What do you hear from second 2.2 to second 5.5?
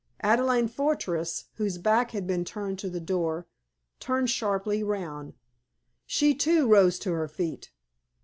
been turned to the door, turned sharply round.